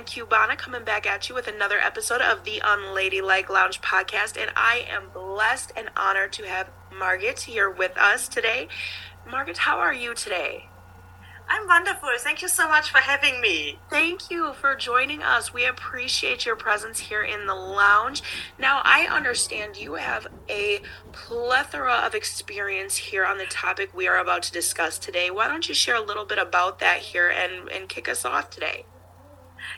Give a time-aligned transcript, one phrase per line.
[0.00, 4.40] admin Cubana coming back at you with another episode of the Unladylike Lounge podcast.
[4.40, 8.68] And I am blessed and honored to have Margit here with us today.
[9.28, 10.68] Margit, how are you today?
[11.48, 12.10] I'm wonderful.
[12.18, 13.80] Thank you so much for having me.
[13.90, 15.52] Thank you for joining us.
[15.52, 18.22] We appreciate your presence here in the lounge.
[18.56, 24.18] Now, I understand you have a plethora of experience here on the topic we are
[24.18, 25.30] about to discuss today.
[25.30, 28.50] Why don't you share a little bit about that here and, and kick us off
[28.50, 28.84] today?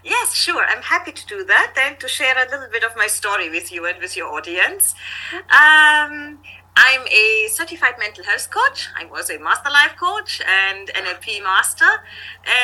[0.05, 0.65] Yes, sure.
[0.65, 3.71] I'm happy to do that and to share a little bit of my story with
[3.71, 4.95] you and with your audience.
[5.33, 6.41] Um,
[6.75, 8.89] I'm a certified mental health coach.
[8.99, 12.03] I was a master life coach and NLP master,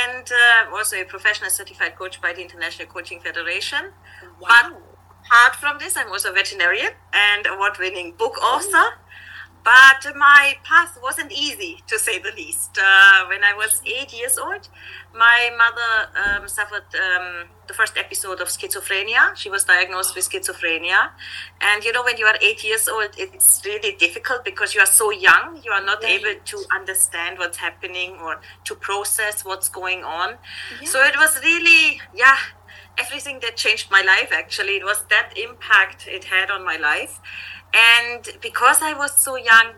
[0.03, 3.93] and uh, was a professional certified coach by the International Coaching Federation.
[4.41, 4.49] Wow.
[4.49, 4.83] But
[5.27, 8.97] apart from this, I'm also a veterinarian and award-winning book author.
[9.65, 12.79] But my path wasn't easy, to say the least.
[12.81, 14.69] Uh, when I was eight years old,
[15.15, 15.93] my mother
[16.41, 19.37] um, suffered um, the first episode of schizophrenia.
[19.37, 21.11] She was diagnosed with schizophrenia.
[21.61, 24.87] And you know, when you are eight years old, it's really difficult because you are
[24.87, 25.61] so young.
[25.65, 26.21] You are not Right.
[26.25, 30.39] able to understand what's happening or to process what's going on.
[30.81, 30.89] Yeah.
[30.89, 32.39] So it was really, yeah,
[32.97, 34.77] everything that changed my life actually.
[34.77, 37.21] It was that impact it had on my life.
[37.75, 39.75] And because I was so young,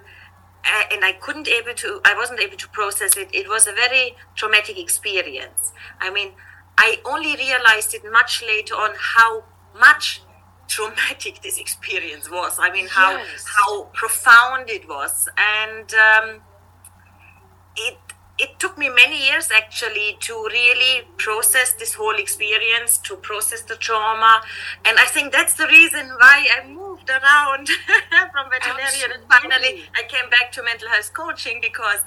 [0.64, 3.28] uh, and I couldn't able to, I wasn't able to process it.
[3.32, 5.72] It was a very traumatic experience.
[6.00, 6.32] I mean,
[6.78, 9.44] I only realized it much later on how
[9.78, 10.22] much
[10.68, 12.58] traumatic this experience was.
[12.58, 13.44] I mean, how Yes.
[13.56, 16.42] how profound it was, and um,
[17.76, 17.98] it
[18.38, 23.76] it took me many years actually to really process this whole experience, to process the
[23.76, 24.40] trauma,
[24.86, 27.68] and I think that's the reason why I moved around
[28.32, 29.12] from veterinarian.
[29.12, 32.00] And finally I came back to mental health coaching because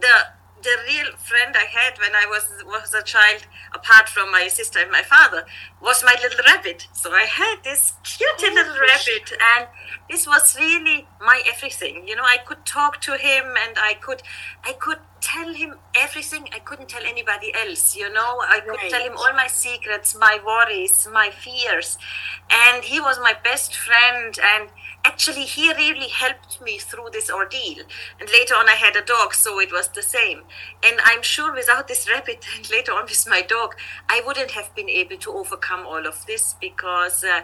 [0.00, 4.48] the the real friend I had when I was was a child, apart from my
[4.48, 5.44] sister and my father,
[5.80, 6.88] was my little rabbit.
[6.92, 9.68] So I had this cute Oh, little rabbit, and
[10.08, 12.06] this was really my everything.
[12.06, 14.22] You know, I could talk to him, and I could,
[14.64, 17.96] I could tell him everything I couldn't tell anybody else.
[17.96, 18.90] You know, I could Right.
[18.90, 21.98] tell him all my secrets, my worries, my fears,
[22.50, 24.68] and he was my best friend and
[25.04, 27.84] actually he really helped me through this ordeal.
[28.20, 30.40] And later on i had a dog so it was the same.
[30.82, 33.74] And i'm sure without this rabbit and later on with my dog
[34.08, 37.42] i wouldn't have been able to overcome all of this because uh,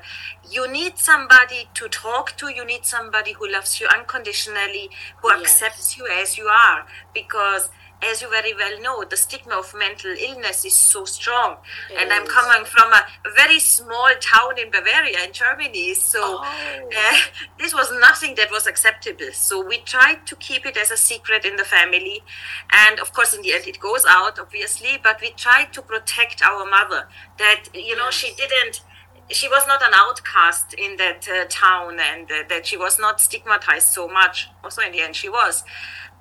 [0.48, 2.48] you need somebody to talk to.
[2.48, 4.90] You need somebody who loves you unconditionally
[5.22, 5.40] who Yes.
[5.40, 6.86] accepts you as you are.
[7.14, 7.68] Because
[8.02, 11.56] as you very well know, the stigma of mental illness is so strong.
[11.90, 15.94] It and I'm coming from a very small town in Bavaria, in Germany.
[15.94, 16.44] So Oh.
[16.44, 17.16] uh,
[17.58, 19.32] this was nothing that was acceptable.
[19.32, 22.22] So we tried to keep it as a secret in the family.
[22.70, 26.42] And of course, in the end, it goes out, obviously, but we tried to protect
[26.42, 27.08] our mother
[27.38, 28.82] that, you know, she didn't.
[29.28, 33.20] She was not an outcast in that uh, town, and uh, that she was not
[33.20, 34.48] stigmatized so much.
[34.62, 35.64] Also, in the end, she was.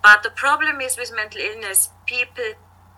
[0.03, 2.43] But the problem is with mental illness, people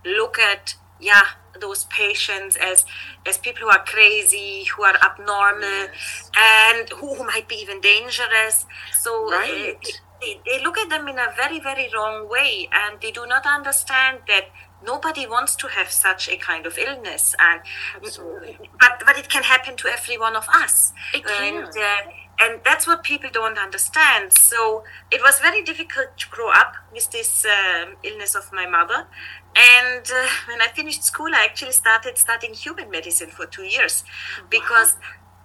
[0.05, 1.23] look at yeah
[1.59, 2.85] those patients as
[3.25, 6.31] as people who are crazy, who are abnormal, Yes.
[6.37, 8.65] and who, who might be even dangerous.
[8.91, 9.87] So uh, Right.
[10.21, 13.45] they, they look at them in a very very wrong way, and they do not
[13.45, 14.45] understand that
[14.85, 17.61] nobody wants to have such a kind of illness and
[17.95, 18.59] Absolutely.
[18.79, 21.55] but but it can happen to every one of us It can.
[21.55, 22.01] and uh,
[22.39, 24.31] and that's what people don't understand.
[24.33, 29.07] So it was very difficult to grow up with this um, illness of my mother.
[29.55, 34.03] And uh, when i finished school i actually started studying human medicine for two years
[34.49, 34.95] because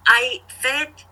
[0.06, 1.05] i felt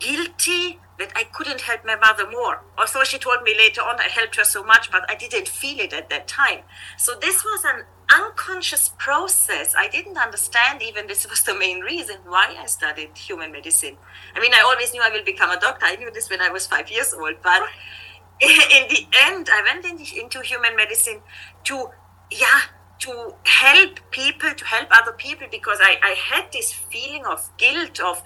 [0.00, 2.62] guilty that I couldn't help my mother more.
[2.78, 5.80] Although she told me later on I helped her so much, but I didn't feel
[5.80, 6.60] it at that time.
[6.96, 9.74] So this was an unconscious process.
[9.76, 13.96] I didn't understand even this was the main reason why I studied human medicine.
[14.34, 15.86] I mean, I always knew I will become a doctor.
[15.86, 17.62] I knew this when I was five years old, but
[18.40, 21.20] in the end, I went into human medicine
[21.64, 21.90] to,
[22.30, 22.60] yeah,
[23.00, 27.98] to help people, to help other people, because I, I had this feeling of guilt
[28.00, 28.22] of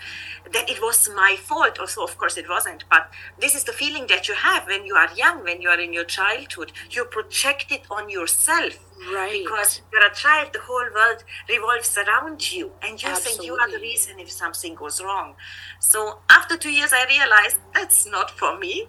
[0.53, 1.79] that it was my fault.
[1.79, 2.85] Also, of course, it wasn't.
[2.91, 3.11] But
[3.41, 5.93] this is the feeling that you have when you are young, when you are in
[5.93, 6.73] your childhood.
[6.91, 8.79] You project it on yourself.
[9.12, 9.44] Right.
[9.44, 13.71] Because you're a child, the whole world revolves around you, and you think you are
[13.71, 15.35] the reason if something goes wrong.
[15.81, 18.88] So after two years, I realized that's not for me,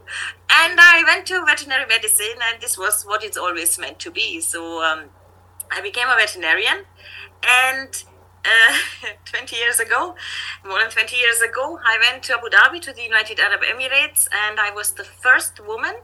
[0.49, 4.41] and I went to veterinary medicine, and this was what it's always meant to be.
[4.41, 5.05] So um,
[5.71, 6.85] I became a veterinarian,
[7.43, 8.03] and
[8.45, 10.15] uh, 20 years ago,
[10.65, 14.27] more than 20 years ago, I went to Abu Dhabi to the United Arab Emirates
[14.31, 15.95] and I was the first woman,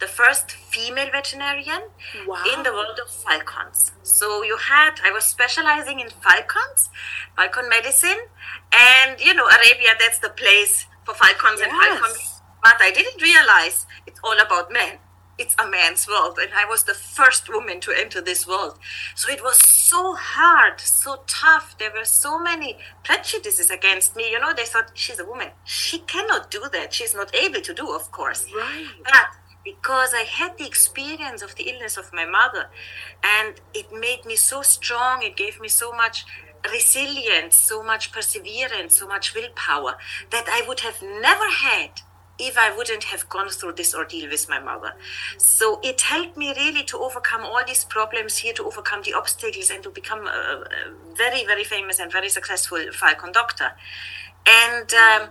[0.00, 1.82] the first female veterinarian
[2.26, 2.42] wow.
[2.52, 3.92] in the world of falcons.
[4.02, 6.90] So you had, I was specializing in falcons,
[7.36, 8.20] falcon medicine,
[8.72, 11.70] and you know, Arabia, that's the place for falcons yes.
[11.70, 12.40] and falcons.
[12.62, 14.98] But I didn't realize it's all about men
[15.38, 18.78] it's a man's world and i was the first woman to enter this world.
[19.14, 21.76] So it was so hard so tough.
[21.78, 24.30] There were so many prejudices against me.
[24.30, 25.50] You know they thought she's a woman.
[25.64, 26.92] She cannot do that.
[26.92, 28.46] She's not able to do of course.
[28.54, 28.86] Right.
[29.02, 29.28] But
[29.64, 32.68] because i had the experience of the illness of my mother
[33.22, 36.26] and it made me so strong it gave me so much
[36.70, 39.94] resilience so much perseverance so much willpower
[40.30, 41.90] that i would have never had
[42.38, 44.94] if I wouldn't have gone through this ordeal with my mother.
[45.38, 49.70] So it helped me really to overcome all these problems here, to overcome the obstacles,
[49.70, 50.64] and to become a,
[51.14, 53.72] very, very famous and very successful falcon doctor.
[54.46, 55.28] And um,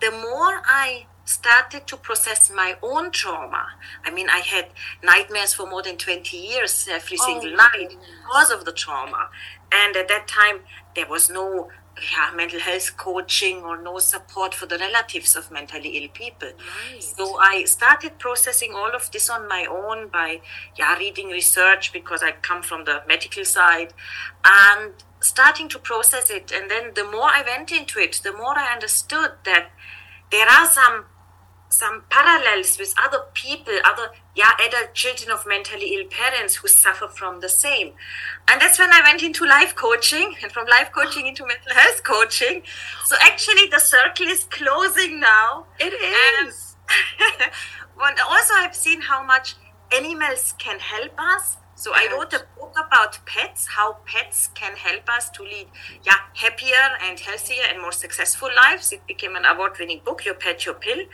[0.00, 3.66] the more I started to process my own trauma.
[4.04, 4.70] I mean, I had
[5.02, 9.28] nightmares for more than 20 years every oh, single night because of the trauma.
[9.70, 10.60] And at that time,
[10.94, 11.68] there was no
[12.12, 16.48] yeah, mental health coaching or no support for the relatives of mentally ill people.
[16.48, 17.02] Right.
[17.02, 20.40] So I started processing all of this on my own by
[20.76, 23.92] yeah, reading research because I come from the medical side
[24.44, 26.50] and starting to process it.
[26.52, 29.70] And then the more I went into it, the more I understood that
[30.30, 31.04] there are some
[31.68, 37.08] some parallels with other people, other yeah, adult children of mentally ill parents who suffer
[37.08, 37.92] from the same.
[38.48, 42.02] And that's when I went into life coaching and from life coaching into mental health
[42.02, 42.62] coaching.
[43.04, 45.66] So actually the circle is closing now.
[45.78, 46.76] It um, is.
[48.04, 49.54] And also I've seen how much
[49.94, 51.58] animals can help us.
[51.74, 55.68] So I wrote a book about pets, how pets can help us to lead
[56.04, 58.92] yeah, happier and healthier and more successful lives.
[58.92, 61.04] It became an award-winning book, Your Pet, Your Pill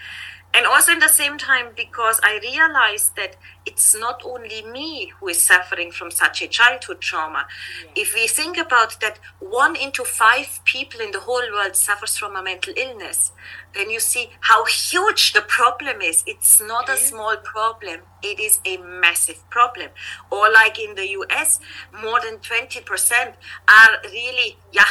[0.54, 3.36] and also in the same time because i realized that
[3.66, 7.46] it's not only me who is suffering from such a childhood trauma.
[7.84, 8.02] Yeah.
[8.02, 12.34] if we think about that one into five people in the whole world suffers from
[12.34, 13.32] a mental illness
[13.74, 16.24] then you see how huge the problem is.
[16.26, 18.00] It's not a small problem.
[18.22, 19.90] It is a massive problem.
[20.30, 21.60] Or like in the us
[21.92, 23.34] more than 20%
[23.68, 24.84] are really yeah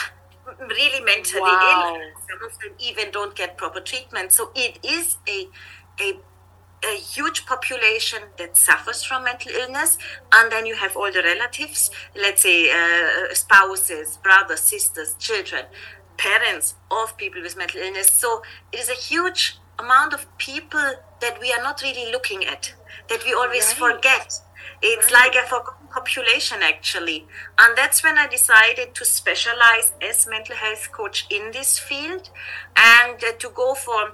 [0.59, 1.95] really mentally wow.
[1.95, 2.01] ill.
[2.29, 4.31] Some of them even don't get proper treatment.
[4.31, 5.47] So it is a
[5.99, 6.19] a
[6.83, 9.97] a huge population that suffers from mental illness,
[10.31, 15.65] and then you have all the relatives, let's say uh, spouses, brothers, sisters, children,
[16.17, 18.11] parents of people with mental illness.
[18.11, 22.73] So it is a huge amount of people that we are not really looking at,
[23.09, 23.93] that we always right.
[23.93, 24.39] forget.
[24.81, 25.33] It's right.
[25.33, 27.25] like a forgotten population, actually.
[27.59, 32.29] And that's when I decided to specialize as mental health coach in this field
[32.75, 34.13] and uh, to go for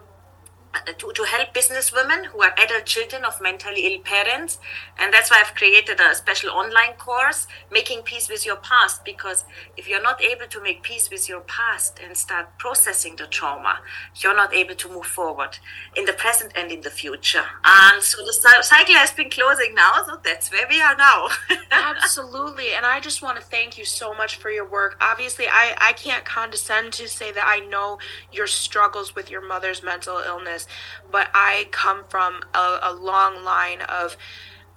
[0.75, 4.57] Uh, to, to help business women who are adult children of mentally ill parents.
[4.97, 9.05] And that's why I've created a special online course, Making Peace with Your Past.
[9.05, 9.45] Because
[9.77, 13.81] if you're not able to make peace with your past and start processing the trauma,
[14.15, 15.59] you're not able to move forward
[15.95, 17.45] in the present and in the future.
[17.63, 19.91] And so the cycle has been closing now.
[20.07, 21.27] So that's where we are now.
[21.71, 22.73] Absolutely.
[22.75, 24.97] And I just want to thank you so much for your work.
[24.99, 27.99] Obviously, I, I can't condescend to say that I know
[28.31, 30.62] your struggles with your mother's mental illness
[31.11, 34.17] but I come from a, a long line of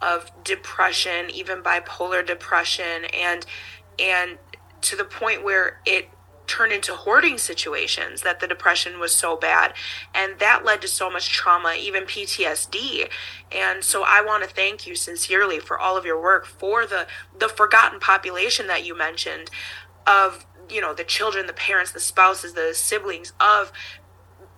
[0.02, 3.46] of depression, even bipolar depression, and
[3.98, 4.38] and
[4.82, 6.10] to the point where it
[6.46, 9.74] turned into hoarding situations that the depression was so bad.
[10.14, 13.08] And that led to so much trauma even PTSD
[13.52, 17.06] and so I want to thank you sincerely for all of your work for the
[17.38, 19.50] the forgotten population that you mentioned
[20.06, 23.72] of you know the children the parents the spouses the siblings of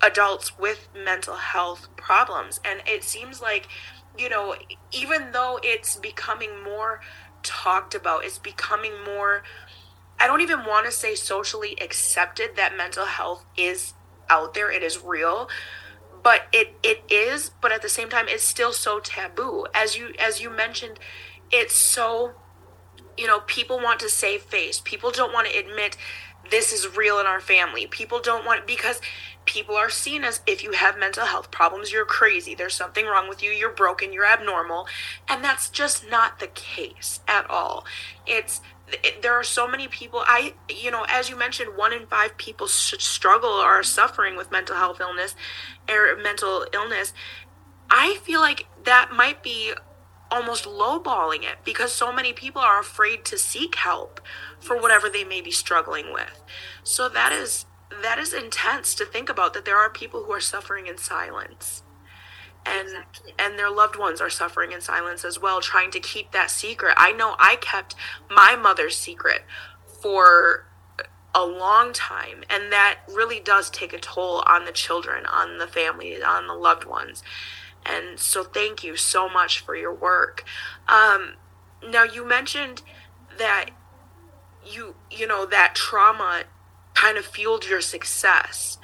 [0.03, 2.61] adults with mental health problems.
[2.65, 3.69] And it seems like,
[4.17, 4.57] you know,
[4.93, 7.01] even though it's becoming more
[7.43, 9.43] talked about, it's becoming more,
[10.19, 13.95] I don't even want to say socially accepted that mental health is
[14.29, 15.49] out there, it is real.
[16.23, 19.67] But it it is, but at the same time it's still so taboo.
[19.73, 20.99] As you as you mentioned,
[21.51, 22.33] it's so
[23.19, 24.81] you know, people want to save face.
[24.81, 25.97] People don't want to admit
[26.51, 27.87] this is real in our family.
[27.87, 29.01] People don't want because
[29.45, 33.29] people are seen as if you have mental health problems, you're crazy, there's something wrong
[33.29, 34.87] with you, you're broken, you're abnormal.
[35.29, 37.85] And that's just not the case at all.
[38.27, 38.61] It's
[39.05, 42.37] it, there are so many people i you know as you mentioned one in five
[42.39, 45.35] people struggle or are suffering with mental health illness
[45.89, 47.13] or mental illness
[47.91, 49.73] i feel like that might be
[50.31, 54.21] almost lowballing it because so many people are afraid to seek help
[54.61, 56.43] for whatever they may be struggling with.
[56.83, 57.67] So that is
[58.03, 61.83] that is intense to think about that there are people who are suffering in silence.
[62.67, 63.35] And exactly.
[63.39, 66.95] and their loved ones are suffering in silence as well trying to keep that secret.
[66.97, 67.95] I know I kept
[68.31, 69.45] my mother's secret
[70.03, 70.67] for
[71.35, 75.67] a long time and that really does take a toll on the children, on the
[75.67, 77.23] family, on the loved ones.
[77.87, 80.45] And so thank you so much for your work.
[80.89, 81.35] Um,
[81.87, 82.83] now you mentioned
[83.39, 83.71] that
[84.65, 86.45] you you know that trauma
[86.95, 88.79] kind of fueled your success.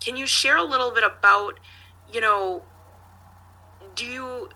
[0.00, 1.58] Can you share a little bit about,
[2.12, 2.62] you know,
[3.94, 4.48] do you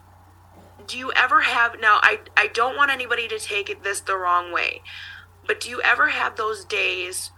[0.87, 4.17] do you ever have now I I don't want anybody to take it this the
[4.17, 4.83] wrong way.
[5.47, 7.31] But do you ever have those days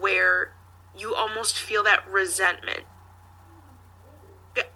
[0.00, 0.54] where
[0.96, 2.84] you almost feel that resentment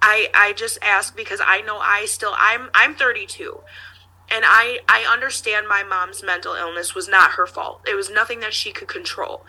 [0.01, 3.61] I I just ask because I know I still I'm I'm 32
[4.31, 7.83] and I I understand my mom's mental illness was not her fault.
[7.89, 9.45] It was nothing that she could control.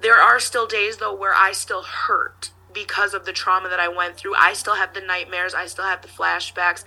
[0.00, 3.88] There are still days though where I still hurt because of the trauma that I
[3.88, 4.34] went through.
[4.36, 6.84] I still have the nightmares, I still have the flashbacks.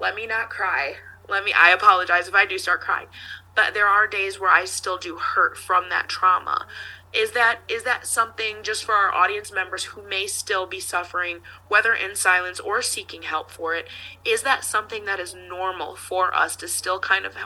[0.00, 0.96] Let me not cry.
[1.28, 3.08] Let me I apologize if I do start crying.
[3.54, 6.66] But there are days where I still do hurt from that trauma
[7.14, 11.38] is that is that something just for our audience members who may still be suffering
[11.68, 13.86] whether in silence or seeking help for it
[14.24, 17.36] is that something that is normal for us to still kind of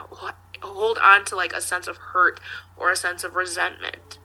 [0.61, 2.39] hold on to like a sense of hurt
[2.75, 4.17] or a sense of resentment?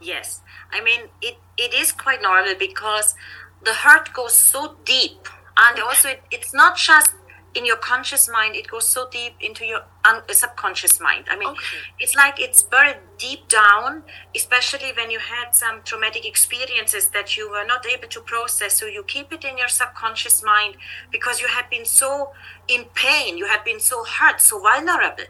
[0.00, 0.40] Yes.
[0.72, 3.14] I mean it it is quite normal because
[3.62, 7.14] the hurt goes so deep and also it, it's not just
[7.54, 11.24] in your conscious mind it goes so deep into your un- uh, subconscious mind.
[11.30, 11.78] I mean okay.
[12.00, 14.02] it's like it's buried deep down
[14.34, 18.78] especially when you had some traumatic experiences that you were not able to process.
[18.78, 20.76] So you keep it in your subconscious mind
[21.10, 22.32] because you have been so
[22.68, 25.24] in pain you have been so hurt so vulnerable.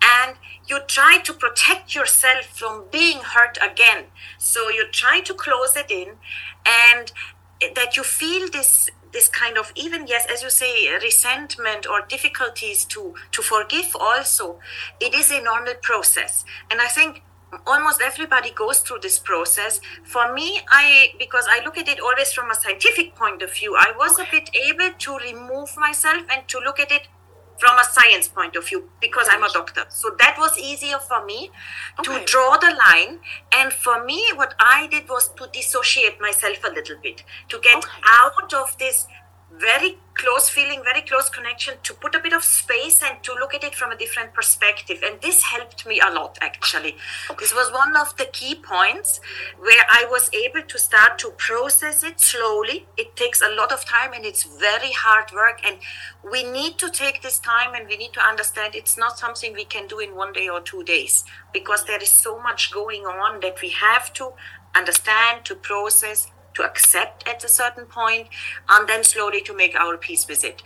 [0.00, 4.04] And you try to protect yourself from being hurt again.
[4.38, 6.16] So you try to close it in
[6.64, 7.12] and
[7.74, 10.72] that you feel this this kind of even yes as you say
[11.02, 14.60] resentment or difficulties to to forgive also
[15.00, 16.44] it is a normal process.
[16.70, 17.22] And i think
[17.66, 19.80] almost everybody goes through this process.
[20.04, 23.74] For me i because i look at it always from a scientific point of view
[23.86, 27.08] i was a bit able to remove myself and to look at it
[27.58, 29.84] from a science point of view because I'm a doctor.
[29.88, 31.50] So that was easier for me
[31.98, 32.18] okay.
[32.18, 33.18] to draw the line.
[33.52, 37.76] And for me, what I did was to dissociate myself a little bit, to get
[37.76, 37.88] okay.
[38.06, 39.06] out of this
[39.50, 43.54] very close feeling, very close connection, to put a bit of space and to look
[43.54, 44.98] at it from a different perspective.
[45.04, 46.96] And this helped me a lot, actually.
[47.38, 49.20] This was one of the key points
[49.58, 52.86] where I was able to start to process it slowly.
[52.96, 55.60] It takes a lot of time and it's very hard work.
[55.64, 55.78] And
[56.30, 59.64] we need to take this time and we need to understand it's not something we
[59.64, 63.40] can do in one day or two days because there is so much going on
[63.40, 64.32] that we have to
[64.74, 68.26] understand, to process, to accept at a certain point
[68.68, 70.62] and then slowly to make our peace with it.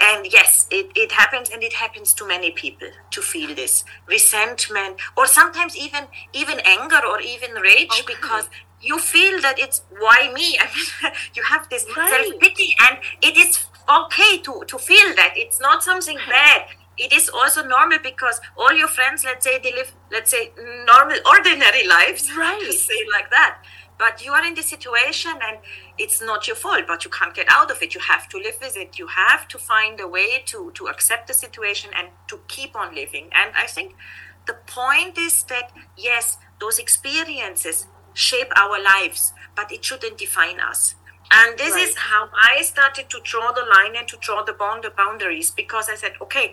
[0.00, 4.96] And yes it, it happens and it happens to many people to feel this resentment
[5.16, 8.14] or sometimes even even anger or even rage okay.
[8.14, 8.48] because
[8.80, 10.58] you feel that it's why me?
[10.62, 12.08] I mean, you have this right.
[12.10, 13.66] self-pity and it is
[13.98, 15.34] okay to to feel that.
[15.36, 16.62] It's not something bad.
[16.98, 20.52] It is also normal because all your friends let's say they live let's say
[20.86, 22.60] normal ordinary lives right.
[22.60, 23.58] to say like that
[24.02, 25.58] but you are in this situation and
[25.96, 27.94] it's not your fault but you can't get out of it.
[27.94, 28.98] You have to live with it.
[28.98, 32.88] You have to find a way to to accept the situation and to keep on
[33.02, 33.26] living.
[33.40, 33.94] And i think
[34.50, 35.68] the point is that
[36.08, 37.86] yes those experiences
[38.28, 39.22] shape our lives
[39.58, 40.80] but it shouldn't define us.
[41.34, 41.88] And this right.
[41.88, 45.50] is how i started to draw the line and to draw the bond the boundaries
[45.62, 46.46] because i said okay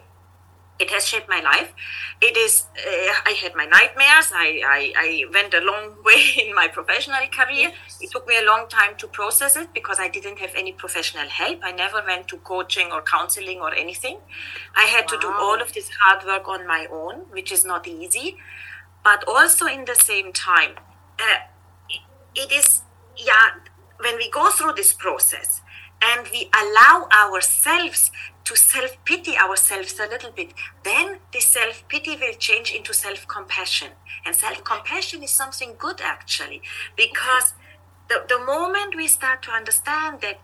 [0.79, 1.73] it has shaped my life.
[2.21, 4.31] It is, uh, I had my nightmares.
[4.33, 7.71] I, I, I, went a long way in my professional career.
[7.99, 11.27] It took me a long time to process it because I didn't have any professional
[11.27, 11.59] help.
[11.63, 14.19] I never went to coaching or counseling or anything.
[14.75, 15.17] I had wow.
[15.17, 18.37] to do all of this hard work on my own, which is not easy.
[19.03, 20.75] But also in the same time,
[21.19, 21.39] uh,
[22.35, 22.83] it is,
[23.17, 23.51] yeah,
[23.99, 25.61] when we go through this process
[26.01, 28.11] and we allow ourselves
[28.45, 30.53] to self pity ourselves a little bit,
[30.83, 33.89] then the self pity will change into self compassion.
[34.25, 36.61] And self compassion is something good actually,
[36.95, 37.53] because
[38.07, 40.39] the, the moment we start to understand that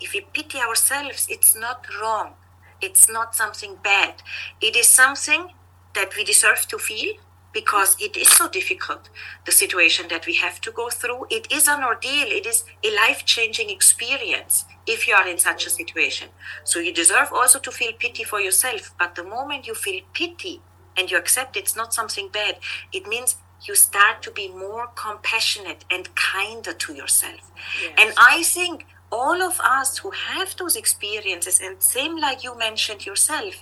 [0.00, 2.34] if we pity ourselves, it's not wrong,
[2.82, 4.22] it's not something bad,
[4.60, 5.52] it is something
[5.94, 7.14] that we deserve to feel
[7.56, 9.08] because it is so difficult,
[9.46, 11.26] the situation that we have to go through.
[11.30, 15.64] It is an ordeal, it is a life changing experience if you are in such
[15.64, 16.28] a situation.
[16.64, 18.94] So you deserve also to feel pity for yourself.
[18.98, 20.60] But the moment you feel pity
[20.98, 22.58] and you accept it's not something bad,
[22.92, 23.36] it means
[23.66, 27.40] you start to be more compassionate and kinder to yourself.
[27.82, 27.94] Yes.
[27.96, 33.06] And I think all of us who have those experiences, and same like you mentioned
[33.06, 33.54] yourself,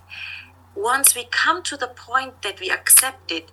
[0.76, 3.50] once we come to the point that we accept it,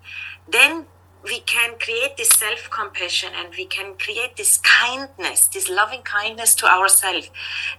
[0.48, 0.86] then
[1.24, 6.56] we can create this self compassion and we can create this kindness, this loving kindness
[6.56, 7.30] to ourselves.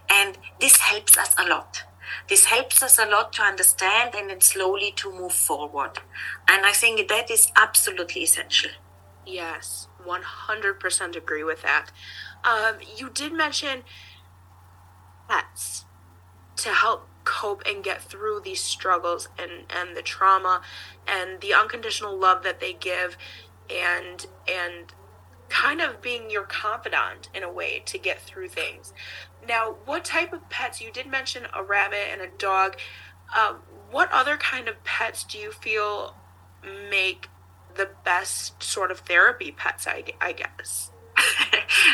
[0.09, 1.83] And this helps us a lot.
[2.29, 5.99] This helps us a lot to understand and then slowly to move forward.
[6.49, 8.71] And I think that is absolutely essential.
[9.27, 11.91] Yes, 100% agree with that.
[12.45, 13.83] Um, you did mention
[15.29, 15.85] pets
[16.57, 20.63] to help cope and get through these struggles and and the trauma
[21.07, 23.17] and the unconditional love that they give
[23.71, 24.93] and and
[25.49, 28.93] kind of being your confidant in a way to get through things.
[29.47, 32.77] Now what type of pets you did mention a rabbit and a dog
[33.35, 33.55] uh,
[33.91, 36.17] what other kind of pets do you feel
[36.91, 37.29] make
[37.75, 40.91] the best sort of therapy pets i, I guess?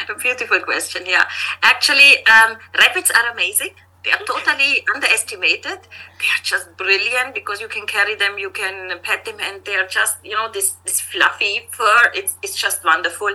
[0.09, 1.27] A beautiful question yeah.
[1.63, 3.71] Actually um, rabbits are amazing
[4.05, 5.81] they are totally underestimated.
[6.21, 9.75] They are just brilliant because you can carry them, you can pet them, and they
[9.75, 12.11] are just, you know, this, this fluffy fur.
[12.15, 13.35] It's, it's just wonderful.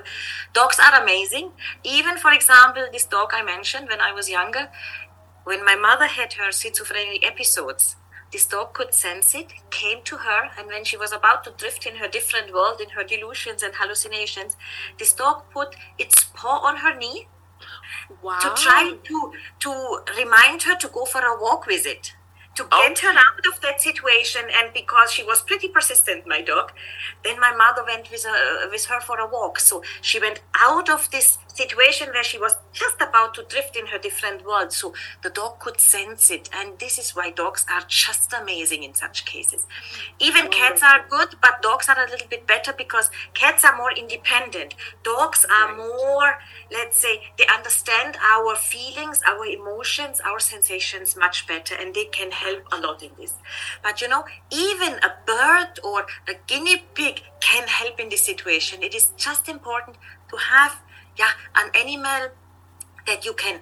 [0.54, 1.52] Dogs are amazing.
[1.84, 4.69] Even, for example, this dog I mentioned when I was younger,
[5.43, 7.97] when my mother had her schizophrenic episodes,
[8.32, 11.86] this dog could sense it, came to her, and when she was about to drift
[11.86, 14.56] in her different world, in her delusions and hallucinations,
[14.97, 17.28] this dog put its paw on her knee
[18.21, 18.39] wow.
[18.39, 22.13] to try to to remind her to go for a walk with it
[22.56, 23.08] to get okay.
[23.08, 26.71] her out of that situation and because she was pretty persistent my dog
[27.23, 30.89] then my mother went with, her, with her for a walk so she went out
[30.89, 34.93] of this situation where she was just about to drift in her different world so
[35.21, 36.49] the dog could sense it.
[36.53, 39.67] And this is why dogs are just amazing in such cases.
[40.19, 43.91] Even cats are good but dogs are a little bit better because cats are more
[43.91, 44.75] independent.
[45.03, 46.39] Dogs are more
[46.71, 52.31] let's say they understand our feelings our emotions our sensations much better and they can
[52.31, 53.35] help a lot in this.
[53.83, 58.81] But you know even a bird or a guinea pig can help in this situation.
[58.81, 59.97] It is just important
[60.29, 60.81] to have
[61.17, 62.30] yeah an animal
[63.08, 63.60] that you can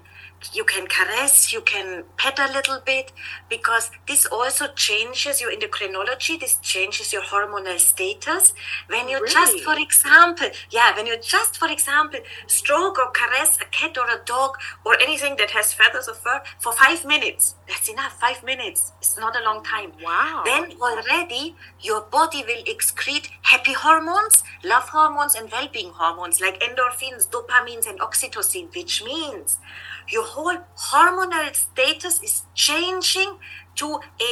[0.53, 3.11] you can caress, you can pet a little bit,
[3.49, 8.53] because this also changes your endocrinology, this changes your hormonal status.
[8.87, 9.31] When you really?
[9.31, 14.09] just, for example, yeah, when you just, for example, stroke or caress a cat or
[14.09, 18.19] a dog or anything that has feathers or fur for five minutes, that's enough.
[18.19, 18.91] Five minutes.
[18.99, 19.93] It's not a long time.
[20.03, 20.43] Wow.
[20.45, 26.59] Then already your body will excrete happy hormones, love hormones, and well being hormones like
[26.61, 29.57] endorphins, dopamines, and oxytocin, which means
[30.09, 30.57] your whole
[30.89, 33.37] hormonal status is changing
[33.75, 34.31] to a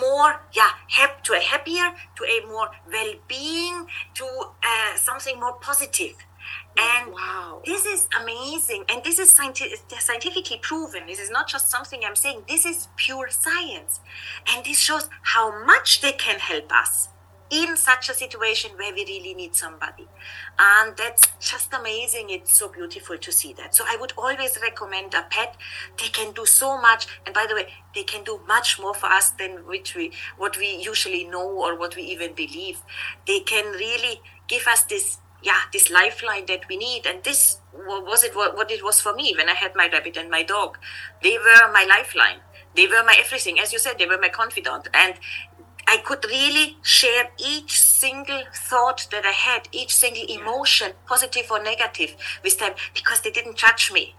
[0.00, 6.16] more yeah hap- to a happier to a more well-being to uh, something more positive.
[6.76, 7.60] And wow.
[7.64, 8.84] this is amazing.
[8.88, 11.06] And this is scienti- scientifically proven.
[11.06, 12.42] This is not just something i'm saying.
[12.48, 14.00] This is pure science.
[14.48, 17.08] And this shows how much they can help us
[17.50, 20.06] in such a situation where we really need somebody.
[20.58, 22.30] And that's just amazing.
[22.30, 23.74] It's so beautiful to see that.
[23.74, 25.56] So I would always recommend a pet.
[25.98, 27.06] They can do so much.
[27.24, 30.58] And by the way, they can do much more for us than which we, what
[30.58, 32.82] we usually know or what we even believe.
[33.26, 38.24] They can really give us this yeah this lifeline that we need and this was
[38.24, 40.76] it what it was for me when i had my rabbit and my dog
[41.22, 42.38] they were my lifeline
[42.74, 45.14] they were my everything as you said they were my confidant and
[45.88, 51.62] I could really share each single thought that I had, each single emotion, positive or
[51.62, 54.14] negative, with them because they didn't judge me.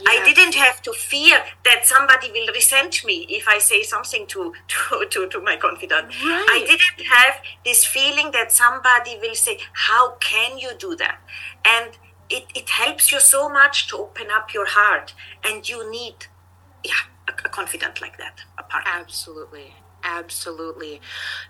[0.00, 0.08] Yeah.
[0.08, 4.54] I didn't have to fear that somebody will resent me if I say something to
[4.68, 6.06] to, to, to my confidant.
[6.06, 6.46] Right.
[6.48, 11.18] I didn't have this feeling that somebody will say, How can you do that?
[11.64, 11.90] And
[12.30, 15.12] it, it helps you so much to open up your heart
[15.44, 16.14] and you need
[16.82, 18.90] yeah, a, a confidant like that, a partner.
[18.94, 19.74] Absolutely.
[20.04, 21.00] Absolutely.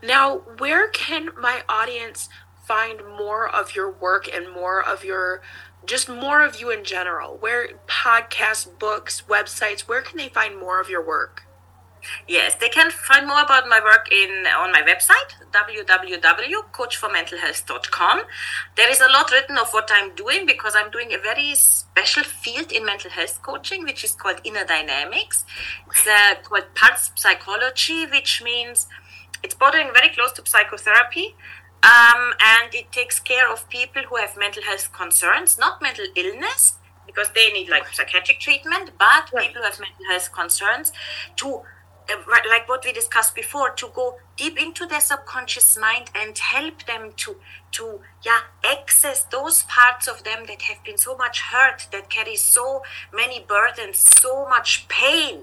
[0.02, 2.28] Now, where can my audience
[2.66, 5.42] find more of your work and more of your
[5.84, 7.36] just more of you in general?
[7.38, 11.44] Where podcasts, books, websites, where can they find more of your work?
[12.28, 18.22] Yes, they can find more about my work in on my website www.coachformentalhealth.com.
[18.76, 22.24] There is a lot written of what I'm doing because I'm doing a very special
[22.24, 25.44] field in mental health coaching, which is called inner dynamics.
[25.88, 28.86] It's uh, called pulse psychology, which means
[29.42, 31.34] it's bordering very close to psychotherapy
[31.82, 36.74] Um, and it takes care of people who have mental health concerns, not mental illness,
[37.06, 40.92] because they need like psychiatric treatment, but people who have mental health concerns
[41.36, 41.62] to
[42.10, 42.16] Uh,
[42.48, 47.12] like what we discussed before to go deep into their subconscious mind and help them
[47.16, 47.36] to
[47.72, 52.36] to yeah access those parts of them that have been so much hurt that carry
[52.36, 55.40] so many burdens so much pain.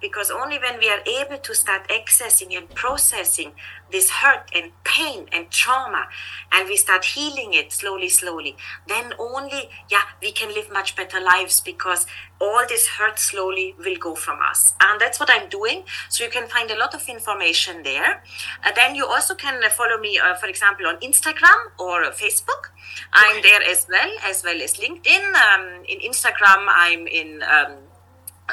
[0.00, 3.52] Because only when we are able to start accessing and processing
[3.90, 6.06] this hurt and pain and trauma
[6.50, 8.56] and we start healing it slowly slowly
[8.88, 12.06] then only yeah we can live much better lives because
[12.40, 14.74] all this hurt slowly will go from us.
[14.80, 15.84] And that's what i'm doing.
[16.08, 18.22] So you can find a lot of information there
[18.74, 22.70] then you also can uh, follow me uh, for example on instagram or facebook
[23.12, 27.76] i'm there as well as well as linkedin um, in instagram i'm in um,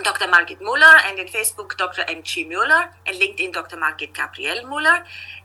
[0.04, 0.28] Dr.
[0.28, 2.06] Margit Muller, and in Facebook, Dr.
[2.08, 2.46] M.G.
[2.46, 3.76] Muller, and LinkedIn, Dr.
[3.76, 5.04] Margit Gabriele Muller.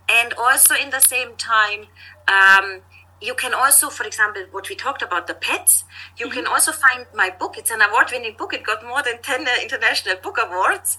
[0.09, 1.87] And also in the same time,
[2.29, 2.83] um,
[3.21, 5.85] you can also, for example, what we talked about, the pets,
[6.17, 6.37] you mm-hmm.
[6.37, 7.57] can also find my book.
[7.57, 8.53] It's an award winning book.
[8.53, 10.99] It got more than 10 uh, international book awards.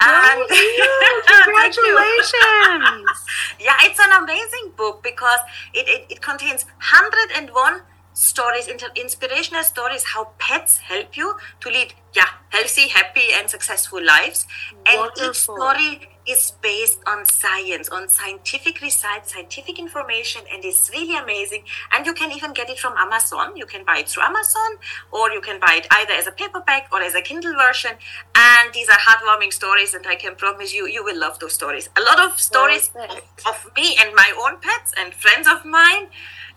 [0.00, 0.48] And
[1.26, 3.24] congratulations!
[3.60, 5.40] yeah, it's an amazing book because
[5.74, 7.82] it, it, it contains 101
[8.14, 14.46] stories, inspirational stories, how pets help you to lead, yeah, healthy, happy, and successful lives.
[14.86, 15.24] Wonderful.
[15.24, 21.16] And each story is based on science, on scientific research, scientific information, and it's really
[21.16, 21.62] amazing.
[21.92, 23.56] And you can even get it from Amazon.
[23.56, 24.78] You can buy it through Amazon,
[25.12, 27.92] or you can buy it either as a paperback or as a Kindle version.
[28.34, 31.88] And these are heartwarming stories, and I can promise you, you will love those stories.
[31.96, 36.08] A lot of stories of, of me and my own pets and friends of mine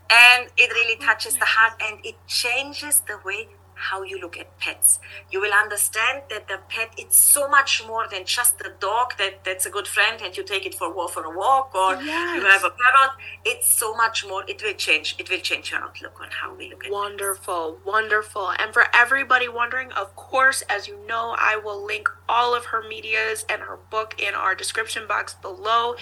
[0.10, 3.48] and it really oh, touches the heart and it changes the way
[3.80, 5.00] how you look at pets.
[5.32, 9.44] You will understand that the pet it's so much more than just a dog that,
[9.46, 12.36] that's a good friend and you take it for for a walk or yes.
[12.36, 13.12] you have a parrot.
[13.46, 14.44] It's so much more.
[14.48, 15.16] It will change.
[15.18, 17.86] It will change your outlook on how we look at Wonderful, pets.
[17.86, 18.52] wonderful.
[18.60, 22.84] And for everybody wondering, of course, as you know, I will link all of her
[22.88, 25.96] medias and her book in our description box below.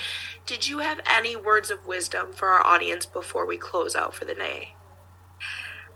[0.45, 4.25] Did you have any words of wisdom for our audience before we close out for
[4.25, 4.73] the day?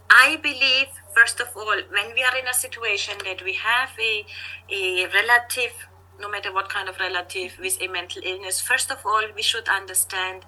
[0.10, 4.26] I believe, first of all, when we are in a situation that we have a,
[4.69, 5.74] a relative,
[6.19, 9.67] no matter what kind of relative, with a mental illness, first of all, we should
[9.67, 10.45] understand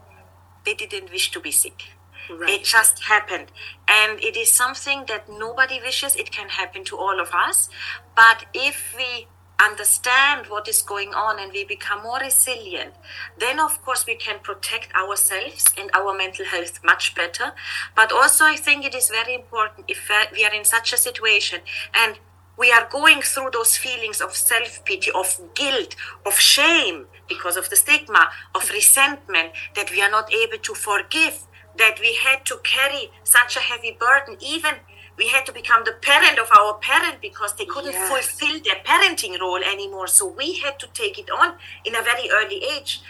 [0.66, 1.84] they didn't wish to be sick.
[2.30, 2.62] Right.
[2.62, 3.52] It just happened.
[3.88, 6.16] And it is something that nobody wishes.
[6.16, 7.70] It can happen to all of us.
[8.16, 9.28] But if we
[9.60, 12.94] understand what is going on and we become more resilient,
[13.38, 17.54] then of course we can protect ourselves and our mental health much better.
[17.96, 21.62] But also, I think it is very important if we are in such a situation
[21.94, 22.20] and
[22.58, 27.70] we are going through those feelings of self pity, of guilt, of shame because of
[27.70, 32.58] the stigma, of resentment that we are not able to forgive, that we had to
[32.64, 34.76] carry such a heavy burden, even
[35.18, 38.10] we had to become the parent of our parent because they couldn't yes.
[38.10, 40.08] fulfill their parenting role anymore.
[40.08, 43.02] So we had to take it on in a very early age.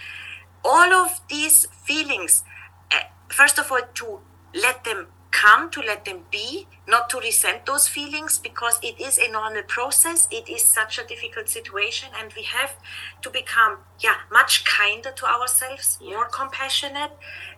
[0.65, 2.43] All of these feelings,
[2.91, 4.19] uh, first of all, to
[4.53, 9.17] let them come, to let them be, not to resent those feelings because it is
[9.17, 10.27] a normal process.
[10.31, 12.75] It is such a difficult situation, and we have
[13.23, 16.13] to become, yeah, much kinder to ourselves, yes.
[16.13, 17.11] more compassionate,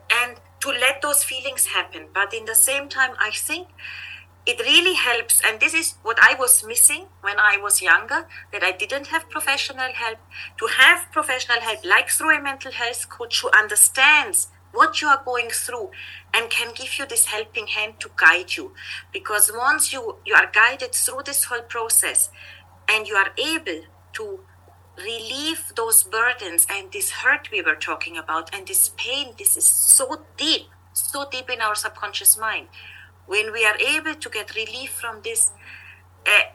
[0.09, 2.07] and to let those feelings happen.
[2.13, 3.67] But in the same time, I think
[4.45, 8.63] it really helps and this is what i was missing when i was younger that
[8.63, 10.17] i didn't have professional help.
[10.59, 15.21] To have professional help like through a mental health coach who understands what you are
[15.23, 15.89] going through
[16.33, 18.73] and can give you this helping hand to guide you.
[19.11, 22.29] Because once you you are guided through this whole process
[22.87, 23.81] and you are able
[24.13, 24.39] to
[24.97, 29.65] relieve those burdens and this hurt we were talking about and this pain this is
[29.65, 32.67] so deep so deep in our subconscious mind
[33.27, 35.51] when we are able to get relief from this
[36.27, 36.51] uh,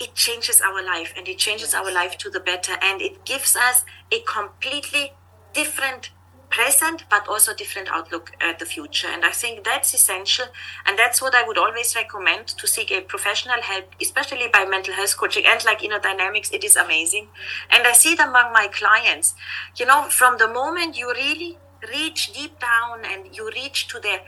[0.00, 1.74] it changes our life and it changes yes.
[1.74, 2.76] our life to the better.
[2.82, 5.12] And it gives us a completely
[5.52, 6.10] different
[6.50, 9.08] present but also different outlook at the future.
[9.08, 10.46] And i think that's essential.
[10.86, 14.94] And that's what i would always recommend to seek a professional help especially by mental
[14.94, 16.50] health coaching and like inner dynamics.
[16.52, 17.28] It is amazing.
[17.70, 19.34] And i see it among my clients.
[19.76, 21.58] You know from the moment you really
[21.92, 24.20] reach deep down and you reach to their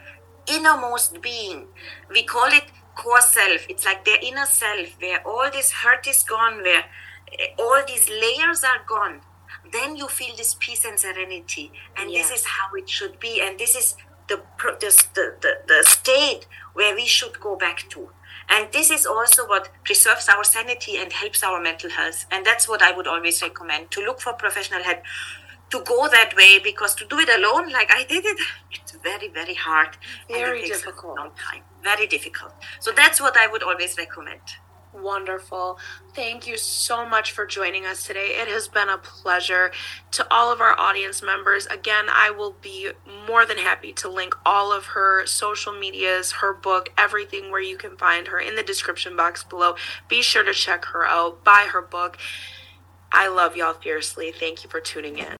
[0.47, 1.67] innermost being.
[2.11, 3.67] We call it core self.
[3.69, 6.85] It's like their inner self, where all this hurt is gone, where
[7.39, 9.21] eh, all these layers are gone.
[9.73, 13.41] Then you feel this peace and serenity, and this is how it should be.
[13.43, 13.97] And this is
[14.29, 18.11] the, the, the, the state where we should go back to.
[18.49, 22.27] And this is also what preserves our sanity and helps our mental health.
[22.31, 25.01] And that's what I would always recommend to look for professional help
[25.77, 28.39] to go that way because to do it alone, like I did it,
[28.73, 29.97] it's very, very hard.
[30.29, 31.19] Very and it takes difficult.
[31.19, 31.62] Long time.
[31.83, 32.53] Very difficult.
[32.81, 34.41] So that's what I would always recommend.
[34.93, 35.79] Wonderful.
[36.15, 38.39] Thank you so much for joining us today.
[38.41, 39.71] It has been a pleasure.
[40.12, 42.91] To all of our audience members, again, I will be
[43.29, 47.77] more than happy to link all of her social medias, her book, everything where you
[47.77, 49.77] can find her in the description box below.
[50.09, 52.17] Be sure to check her out, buy her book.
[53.12, 54.33] I love y'all fiercely.
[54.33, 55.37] Thank you for tuning in.